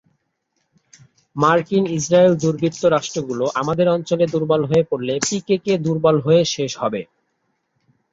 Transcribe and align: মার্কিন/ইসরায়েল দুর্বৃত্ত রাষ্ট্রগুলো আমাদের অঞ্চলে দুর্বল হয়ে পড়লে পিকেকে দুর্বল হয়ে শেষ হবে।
মার্কিন/ইসরায়েল 1.35 2.33
দুর্বৃত্ত 2.35 2.83
রাষ্ট্রগুলো 2.95 3.45
আমাদের 3.61 3.87
অঞ্চলে 3.89 4.25
দুর্বল 4.33 4.61
হয়ে 4.65 4.83
পড়লে 4.89 5.13
পিকেকে 5.27 5.73
দুর্বল 5.85 6.15
হয়ে 6.19 6.41
শেষ 6.55 6.71
হবে। 6.81 7.01